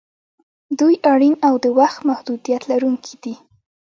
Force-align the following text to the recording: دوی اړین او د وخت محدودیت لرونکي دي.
دوی 0.79 0.95
اړین 1.13 1.35
او 1.47 1.53
د 1.63 1.65
وخت 1.79 1.99
محدودیت 2.09 2.63
لرونکي 2.71 3.15
دي. 3.23 3.33